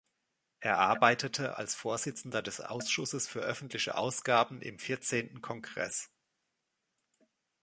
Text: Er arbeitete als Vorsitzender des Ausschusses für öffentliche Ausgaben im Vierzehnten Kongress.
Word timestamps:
Er 0.61 0.79
arbeitete 0.79 1.57
als 1.59 1.75
Vorsitzender 1.75 2.41
des 2.41 2.59
Ausschusses 2.59 3.27
für 3.27 3.41
öffentliche 3.41 3.93
Ausgaben 3.95 4.59
im 4.59 4.79
Vierzehnten 4.79 5.41
Kongress. 5.43 6.09